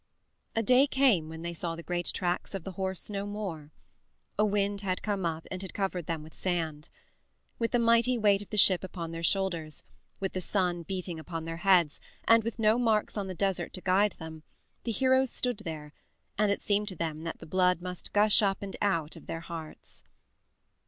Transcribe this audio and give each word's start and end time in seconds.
A 0.55 0.63
day 0.63 0.87
came 0.87 1.29
when 1.29 1.43
they 1.43 1.53
saw 1.53 1.75
the 1.75 1.83
great 1.83 2.07
tracks 2.07 2.55
of 2.55 2.63
the 2.63 2.71
horse 2.71 3.11
no 3.11 3.27
more. 3.27 3.71
A 4.39 4.43
wind 4.43 4.81
had 4.81 5.03
come 5.03 5.27
up 5.27 5.45
and 5.51 5.61
had 5.61 5.75
covered 5.75 6.07
them 6.07 6.23
with 6.23 6.33
sand. 6.33 6.89
With 7.59 7.69
the 7.69 7.77
mighty 7.77 8.17
weight 8.17 8.41
of 8.41 8.49
the 8.49 8.57
ship 8.57 8.83
upon 8.83 9.11
their 9.11 9.21
shoulders, 9.21 9.83
with 10.19 10.33
the 10.33 10.41
sun 10.41 10.81
beating 10.81 11.19
upon 11.19 11.45
their 11.45 11.57
heads, 11.57 11.99
and 12.27 12.43
with 12.43 12.57
no 12.57 12.79
marks 12.79 13.15
on 13.15 13.27
the 13.27 13.35
desert 13.35 13.73
to 13.73 13.81
guide 13.81 14.13
them, 14.13 14.41
the 14.85 14.91
heroes 14.91 15.29
stood 15.31 15.59
there, 15.59 15.93
and 16.35 16.51
it 16.51 16.63
seemed 16.63 16.87
to 16.87 16.95
them 16.95 17.21
that 17.23 17.37
the 17.37 17.45
blood 17.45 17.79
must 17.79 18.11
gush 18.11 18.41
up 18.41 18.63
and 18.63 18.75
out 18.81 19.15
of 19.15 19.27
their 19.27 19.41
hearts. 19.41 20.03